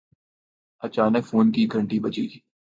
[0.83, 2.25] اچانک فون کی گھنٹی بجی